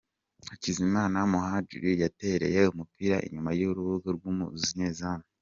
[0.49, 5.25] Hakizimana Muhadjili yatereye umupira inyuma y'urubuga rw'umunyezamu.